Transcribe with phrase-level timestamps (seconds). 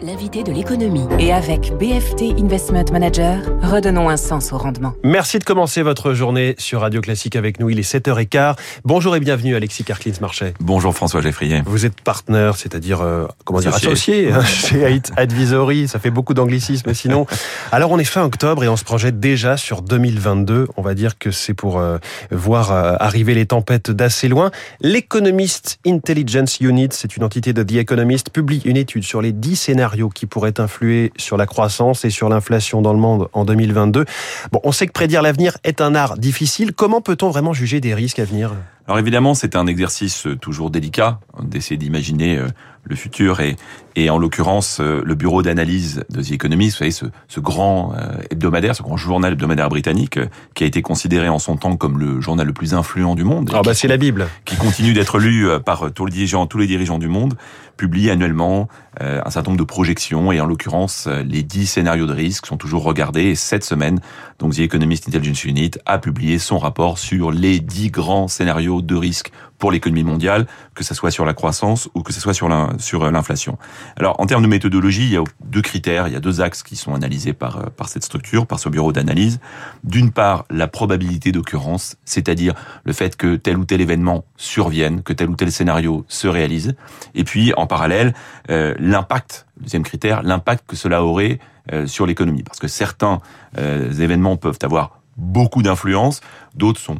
[0.00, 1.06] L'invité de l'économie.
[1.18, 4.92] Et avec BFT Investment Manager, redonnons un sens au rendement.
[5.02, 7.68] Merci de commencer votre journée sur Radio Classique avec nous.
[7.68, 8.54] Il est 7h15.
[8.84, 10.54] Bonjour et bienvenue Alexis Carclins-Marchais.
[10.60, 11.62] Bonjour François Geffrier.
[11.66, 15.88] Vous êtes partenaire, c'est-à-dire, euh, comment dire, associé, hein, chez Haight Advisory.
[15.88, 17.26] Ça fait beaucoup d'anglicisme sinon.
[17.72, 20.68] Alors on est fin octobre et on se projette déjà sur 2022.
[20.76, 21.98] On va dire que c'est pour euh,
[22.30, 24.52] voir euh, arriver les tempêtes d'assez loin.
[24.80, 29.56] L'Economist Intelligence Unit, c'est une entité de The Economist, publie une étude sur les 10
[29.56, 34.04] scénarios qui pourraient influer sur la croissance et sur l'inflation dans le monde en 2022.
[34.52, 36.72] Bon, on sait que prédire l'avenir est un art difficile.
[36.72, 38.52] Comment peut-on vraiment juger des risques à venir?
[38.88, 42.48] Alors évidemment, c'est un exercice euh, toujours délicat d'essayer d'imaginer euh,
[42.84, 43.56] le futur et,
[43.96, 47.92] et en l'occurrence euh, le bureau d'analyse de The Economist, vous savez, ce, ce, grand
[48.30, 50.18] hebdomadaire, ce grand journal hebdomadaire britannique
[50.54, 53.50] qui a été considéré en son temps comme le journal le plus influent du monde.
[53.52, 54.26] Ah bah c'est la Bible.
[54.46, 57.36] Qui continue d'être lu par tous les dirigeants, tous les dirigeants du monde,
[57.76, 58.68] publie annuellement
[59.00, 62.82] un certain nombre de projections et en l'occurrence les dix scénarios de risque sont toujours
[62.82, 64.00] regardés et cette semaine,
[64.38, 68.94] donc The Economist Intelligence Unit a publié son rapport sur les dix grands scénarios de
[68.94, 72.50] risque pour l'économie mondiale, que ce soit sur la croissance ou que ce soit sur
[72.50, 73.58] euh, l'inflation.
[73.96, 76.62] Alors, en termes de méthodologie, il y a deux critères, il y a deux axes
[76.62, 79.40] qui sont analysés par, euh, par cette structure, par ce bureau d'analyse.
[79.84, 82.54] D'une part, la probabilité d'occurrence, c'est-à-dire
[82.84, 86.76] le fait que tel ou tel événement survienne, que tel ou tel scénario se réalise.
[87.14, 88.14] Et puis, en parallèle,
[88.50, 91.38] euh, l'impact, deuxième critère, l'impact que cela aurait
[91.84, 92.42] sur l'économie.
[92.42, 93.20] Parce que certains
[93.54, 96.22] événements peuvent avoir beaucoup d'influence,
[96.54, 96.98] d'autres sont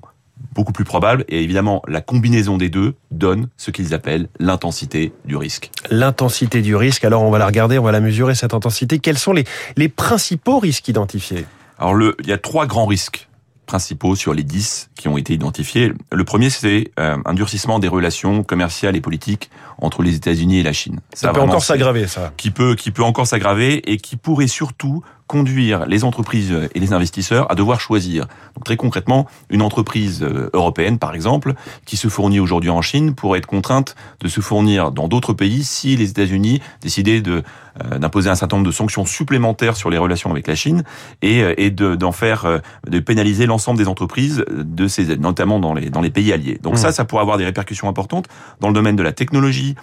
[0.59, 1.25] beaucoup plus probable.
[1.29, 5.71] Et évidemment, la combinaison des deux donne ce qu'ils appellent l'intensité du risque.
[5.89, 8.99] L'intensité du risque, alors on va la regarder, on va la mesurer, cette intensité.
[8.99, 9.45] Quels sont les,
[9.77, 11.47] les principaux risques identifiés?
[11.79, 13.29] Alors, le, il y a trois grands risques
[13.67, 15.93] principaux sur les dix qui ont été identifiés.
[16.11, 20.63] Le premier, c'est euh, un durcissement des relations commerciales et politiques entre les États-Unis et
[20.65, 20.99] la Chine.
[21.13, 22.33] Ça, ça peut encore s'aggraver, ça.
[22.37, 26.93] Qui peut, qui peut encore s'aggraver et qui pourrait surtout conduire les entreprises et les
[26.93, 28.27] investisseurs à devoir choisir.
[28.57, 31.55] Donc très concrètement, une entreprise euh, européenne, par exemple,
[31.85, 35.63] qui se fournit aujourd'hui en Chine, pourrait être contrainte de se fournir dans d'autres pays
[35.63, 37.43] si les États-Unis décidaient de
[37.85, 40.83] euh, d'imposer un certain nombre de sanctions supplémentaires sur les relations avec la Chine
[41.23, 45.91] et, euh, et d'en faire de pénaliser l'ensemble des entreprises de ces notamment dans les
[45.91, 46.59] dans les pays alliés.
[46.63, 46.79] Donc mmh.
[46.79, 48.27] ça, ça pourrait avoir des répercussions importantes
[48.61, 49.77] dans le domaine de la technologie,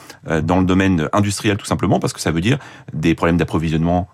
[0.43, 2.57] dans le domaine industriel tout simplement parce que ça veut dire
[2.93, 4.07] des problèmes d'approvisionnement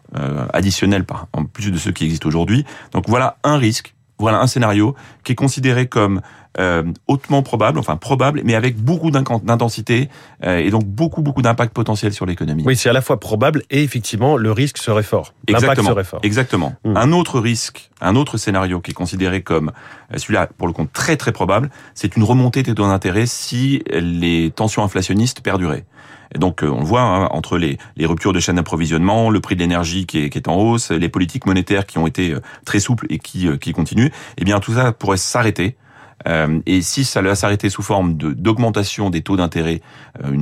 [0.54, 2.66] additionnels par en plus de ceux qui existent aujourd'hui.
[2.92, 6.22] Donc voilà un risque, voilà un scénario qui est considéré comme
[6.60, 10.10] euh, hautement probable, enfin probable, mais avec beaucoup d'intensité
[10.44, 12.64] euh, et donc beaucoup beaucoup d'impact potentiel sur l'économie.
[12.66, 15.34] Oui, c'est à la fois probable et effectivement le risque serait fort.
[15.48, 16.20] L'impact serait fort.
[16.24, 16.76] Exactement.
[16.84, 16.98] Hmm.
[16.98, 19.72] Un autre risque, un autre scénario qui est considéré comme
[20.14, 23.84] euh, celui-là pour le compte très très probable, c'est une remontée des taux d'intérêt si
[23.90, 25.86] les tensions inflationnistes perduraient.
[26.34, 29.62] Et donc, on voit hein, entre les, les, ruptures de chaîne d'approvisionnement, le prix de
[29.62, 33.06] l'énergie qui est, qui est, en hausse, les politiques monétaires qui ont été très souples
[33.10, 35.76] et qui, qui continuent, eh bien, tout ça pourrait s'arrêter.
[36.28, 39.82] Euh, et si ça va s'arrêter sous forme d'augmentation des taux d'intérêt,
[40.24, 40.36] euh,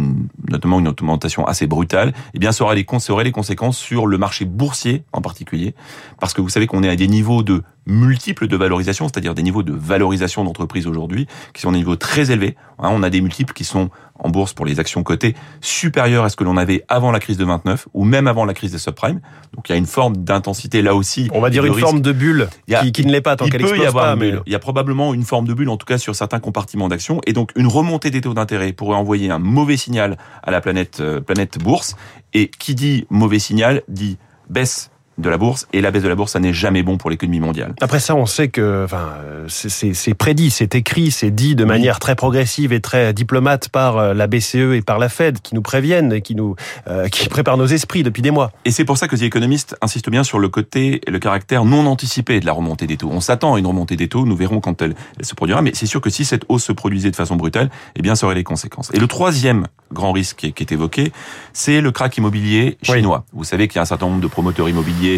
[0.50, 4.07] notamment une augmentation assez brutale, eh bien ça aurait, les, ça aurait les conséquences sur
[4.07, 5.75] le marché boursier en particulier,
[6.19, 9.44] parce que vous savez qu'on est à des niveaux de multiples de valorisation, c'est-à-dire des
[9.44, 12.55] niveaux de valorisation d'entreprise aujourd'hui qui sont des niveaux très élevés.
[12.77, 13.89] Hein, on a des multiples qui sont
[14.22, 17.38] en bourse pour les actions cotées supérieurs à ce que l'on avait avant la crise
[17.38, 19.22] de 29 ou même avant la crise des subprimes.
[19.53, 21.29] Donc il y a une forme d'intensité là aussi.
[21.33, 23.94] On va dire une forme de bulle qui, qui, ne l'est pas tant qu'elle explose
[23.94, 24.16] pas.
[24.16, 24.33] Mais...
[24.45, 27.21] Il y a probablement une forme de bulle en tout cas sur certains compartiments d'actions
[27.25, 31.00] et donc une remontée des taux d'intérêt pourrait envoyer un mauvais signal à la planète
[31.00, 31.95] euh, planète bourse
[32.33, 34.17] et qui dit mauvais signal dit
[34.50, 37.09] baisse de la bourse et la baisse de la bourse, ça n'est jamais bon pour
[37.09, 37.74] l'économie mondiale.
[37.81, 39.09] Après ça, on sait que enfin,
[39.47, 44.13] c'est prédit, c'est écrit, c'est dit de manière très progressive et très diplomate par euh,
[44.13, 46.56] la BCE et par la Fed qui nous préviennent et qui nous
[46.88, 48.52] euh, qui préparent nos esprits depuis des mois.
[48.66, 51.66] Et c'est pour ça que les économistes insistent bien sur le côté et le caractère
[51.66, 53.09] non anticipé de la remontée des taux.
[53.12, 55.86] On s'attend à une remontée des taux, nous verrons quand elle, se produira, mais c'est
[55.86, 58.44] sûr que si cette hausse se produisait de façon brutale, eh bien ça aurait les
[58.44, 58.90] conséquences.
[58.94, 61.12] Et le troisième grand risque qui est, évoqué,
[61.53, 63.25] c'est le crack immobilier chinois.
[63.34, 65.08] Vous savez qu'il y a un certain nombre de promoteurs immobiliers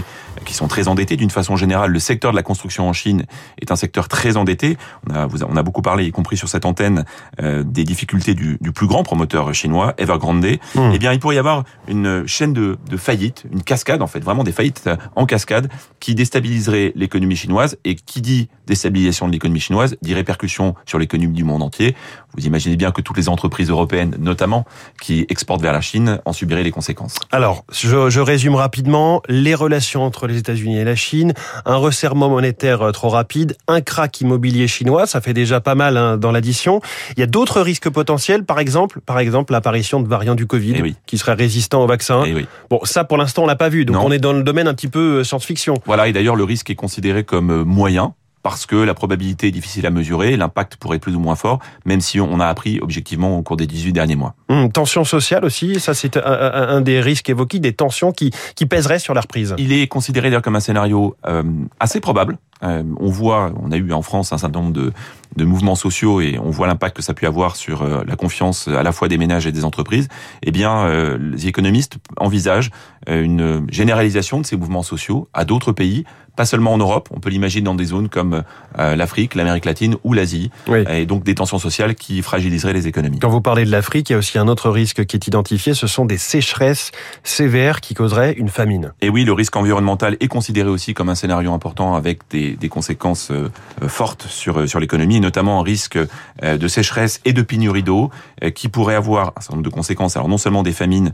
[0.46, 1.18] qui sont très endettés.
[1.18, 3.26] D'une façon générale, le secteur de la construction en Chine
[3.62, 4.78] est un secteur très endetté.
[5.10, 7.06] On a, on a beaucoup parlé, y compris sur cette antenne,
[7.42, 10.32] euh, des difficultés du, du, plus grand promoteur chinois, Evergrande.
[10.32, 10.92] Mmh.
[10.94, 14.22] Eh bien, il pourrait y avoir une chaîne de, de faillites, une cascade en fait,
[14.22, 17.78] vraiment des faillites en cascade, qui déstabiliserait l'économie chinoise.
[17.84, 21.96] Et qui dit déstabilisation de l'économie chinoise dit répercussion sur l'économie du monde entier.
[22.38, 24.66] vous imaginez bien que toutes les entreprises européennes, notamment,
[25.02, 27.16] qui exportent vers la Chine, en subiraient les conséquences.
[27.32, 29.71] Alors, je, je résume rapidement les relations
[30.04, 31.34] entre les États-Unis et la Chine,
[31.66, 35.98] un resserrement monétaire euh, trop rapide, un crack immobilier chinois, ça fait déjà pas mal
[35.98, 36.82] hein, dans l'addition.
[37.16, 40.74] Il y a d'autres risques potentiels, par exemple, par exemple l'apparition de variants du Covid
[40.78, 40.96] Eh oui.
[41.06, 42.24] qui seraient résistants au vaccin.
[42.26, 42.46] Eh oui.
[42.70, 44.04] Bon, ça pour l'instant on l'a pas vu, donc Non.
[44.06, 45.76] on est dans le domaine un petit peu euh, science-fiction.
[45.86, 49.52] Voilà, et d'ailleurs le risque est considéré comme euh, moyen parce que la probabilité est
[49.52, 52.80] difficile à mesurer, l'impact pourrait être plus ou moins fort, même si on a appris
[52.82, 54.36] objectivement au cours des 18 derniers mois.
[54.50, 59.00] Hum, tension sociale aussi, ça c'est un des risques évoqués, des tensions qui, qui pèseraient
[59.00, 59.56] sur la reprise.
[59.58, 61.44] Il est considéré d'ailleurs comme un scénario euh,
[61.80, 62.38] assez probable.
[62.64, 64.94] Euh, on voit, on a eu en France un certain nombre de,
[65.36, 68.16] de mouvements sociaux et on voit l'impact que ça a pu avoir sur euh, la
[68.16, 70.08] confiance à la fois des ménages et des entreprises.
[70.44, 72.70] Eh bien, euh, les économistes envisagent
[73.08, 76.04] une généralisation de ces mouvements sociaux à d'autres pays,
[76.36, 77.10] pas seulement en Europe.
[77.12, 78.44] On peut l'imaginer dans des zones comme
[78.78, 80.84] l'Afrique, l'Amérique latine ou l'Asie, Oui.
[80.88, 83.18] et donc des tensions sociales qui fragiliseraient les économies.
[83.18, 85.74] Quand vous parlez de l'Afrique, il y a aussi un autre risque qui est identifié,
[85.74, 86.92] ce sont des sécheresses
[87.24, 88.94] sévères qui causeraient une famine.
[89.02, 92.70] Et oui, le risque environnemental est considéré aussi comme un scénario important avec des, des
[92.70, 93.50] conséquences euh,
[93.88, 98.10] fortes sur, euh, sur l'économie, notamment un risque euh, de sécheresse et de pénurie d'eau
[98.56, 100.16] qui pourrait avoir un certain nombre de conséquences.
[100.16, 101.12] Alors non seulement des famines,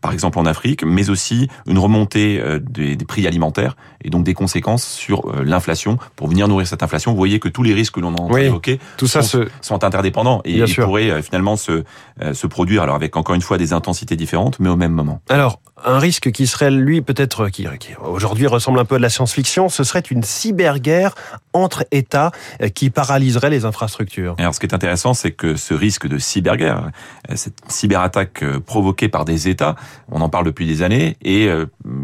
[0.00, 4.34] par exemple en Afrique, mais aussi une remontée des, des prix alimentaires et donc des
[4.34, 5.98] conséquences sur l'inflation.
[6.14, 8.42] Pour venir nourrir cette inflation, vous voyez que tous les risques que l'on a Oui,
[8.42, 9.48] évoqués Tout ça sont, se...
[9.60, 11.84] sont interdépendants et, et pourraient finalement se,
[12.32, 15.20] se produire, alors avec encore une fois des intensités différentes, mais au même moment.
[15.28, 17.66] Alors, un risque qui serait, lui, peut-être, qui,
[18.00, 21.14] aujourd'hui ressemble un peu à de la science-fiction, ce serait une cyberguerre
[21.52, 22.30] entre États
[22.62, 24.34] euh, qui paralyserait les infrastructures.
[24.38, 26.90] Alors, ce qui est intéressant, c'est que ce risque de cyberguerre,
[27.30, 29.76] euh, cette cyberattaque euh, provoquée par des États,
[30.10, 31.48] on en parle depuis des années et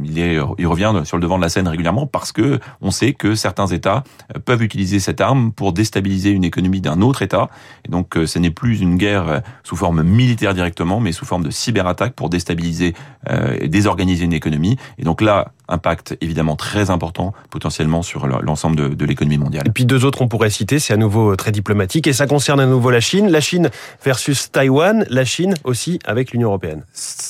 [0.04, 0.18] il,
[0.58, 3.66] il revient sur le devant de la scène régulièrement parce que on sait que certains
[3.66, 4.04] États
[4.44, 7.48] peuvent utiliser cette arme pour déstabiliser une économie d'un autre État.
[7.86, 11.50] Et donc, ce n'est plus une guerre sous forme militaire directement, mais sous forme de
[11.50, 12.94] cyberattaque pour déstabiliser
[13.60, 14.76] et désorganiser une économie.
[14.98, 19.64] Et donc là, impact évidemment très important potentiellement sur l'ensemble de, de l'économie mondiale.
[19.66, 22.26] Et puis deux autres on pourrait citer, c'est à nouveau euh, très diplomatique, et ça
[22.26, 23.28] concerne à nouveau la Chine.
[23.28, 23.70] La Chine
[24.04, 26.84] versus Taïwan, la Chine aussi avec l'Union Européenne.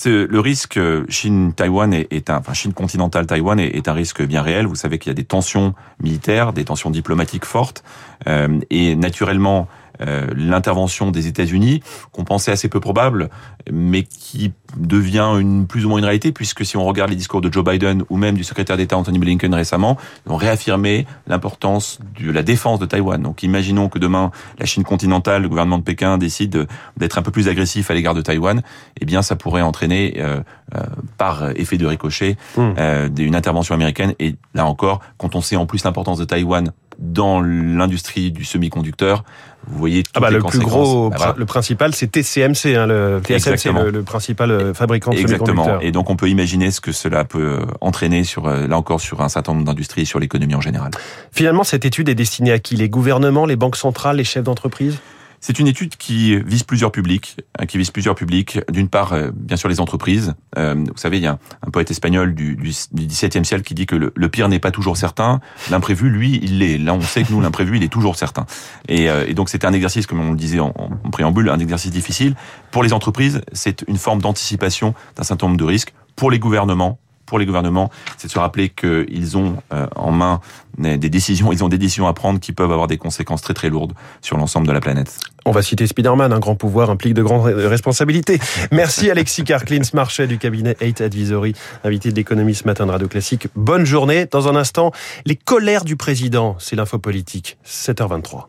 [0.05, 4.23] Le risque euh, Chine-Taïwan est, est un, enfin Chine continentale Taïwan est, est un risque
[4.23, 4.67] bien réel.
[4.67, 7.85] Vous savez qu'il y a des tensions militaires, des tensions diplomatiques fortes,
[8.27, 9.69] euh, et naturellement
[10.00, 11.82] l'intervention des États-Unis,
[12.12, 13.31] qu'on pensait assez peu probable,
[13.70, 17.41] mais qui devient une plus ou moins une réalité, puisque si on regarde les discours
[17.41, 19.96] de Joe Biden ou même du secrétaire d'État Anthony Blinken récemment,
[20.26, 23.23] ils ont réaffirmé l'importance de la défense de Taïwan.
[23.23, 27.31] Donc imaginons que demain la Chine continentale, le gouvernement de Pékin décide d'être un peu
[27.31, 28.62] plus agressif à l'égard de Taïwan,
[29.00, 30.41] eh bien ça pourrait entraîner euh,
[30.75, 30.81] euh,
[31.19, 32.73] par effet de ricochet Hmm.
[32.79, 34.14] euh, une intervention américaine.
[34.19, 39.25] Et là encore, quand on sait en plus l'importance de Taïwan dans l'industrie du semi-conducteur,
[39.67, 40.88] vous voyez toutes Ah bah les le plus conséquences.
[40.88, 41.35] gros, Bah, voilà.
[41.38, 45.81] le principal, c'est TCMC, hein, le TSMC, le, le principal euh, fabricant de Exactement.
[45.81, 49.00] Et donc on peut imaginer ce que cela peut euh, entraîner sur euh, là encore
[49.00, 50.91] sur un certain nombre d'industries et sur l'économie en général.
[51.32, 52.76] Finalement, cette étude est destinée à qui?
[52.76, 54.99] Les gouvernements, les banques centrales, les chefs d'entreprise?
[55.46, 58.61] C'est une étude qui vise plusieurs publics, euh, qui vise plusieurs publics.
[58.73, 60.32] D'une part, euh, bien sûr, les entreprises.
[60.56, 63.75] Euh, Vous savez, il y a un, poète espagnol du, du, du XVIIe siècle qui
[63.75, 65.43] dit que le, pire n'est pas toujours certain.
[65.70, 66.79] L'imprévu, lui, il l'est.
[66.79, 68.46] Là, on sait que nous, l'imprévu, il est toujours certain.
[68.88, 70.73] Et, euh, donc, c'était un exercice, comme on le disait en
[71.12, 72.37] préambule, un exercice difficile.
[72.70, 75.93] Pour les entreprises, c'est une forme d'anticipation d'un certain nombre de risques.
[76.17, 80.41] Pour les gouvernements, pour les gouvernements, c'est de se rappeler qu'ils ont euh, en main
[80.79, 83.71] des décisions, ils ont des décisions à prendre qui peuvent avoir des conséquences très très
[83.71, 85.21] lourdes sur l'ensemble de la planète.
[85.44, 88.41] On va citer Spider-Man, un grand pouvoir implique de grandes responsabilités.
[88.73, 91.55] Merci Alexis Karklins, marché du cabinet 8 Advisory,
[91.85, 93.49] invité de l'économie ce matin de Radio Classique.
[93.55, 94.27] Bonne journée.
[94.27, 94.91] Dans un instant,
[95.27, 98.46] les colères du président, c'est l'info politique, 7h23.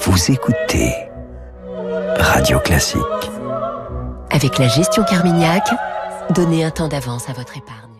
[0.00, 0.92] Vous écoutez
[2.18, 3.00] Radio Classique.
[4.30, 5.64] Avec la gestion Carmignac,
[6.32, 7.91] donnez un temps d'avance à votre épargne.